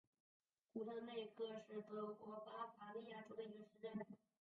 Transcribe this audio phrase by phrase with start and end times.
[0.73, 3.93] 古特内克是德国巴伐利亚州的一个市镇。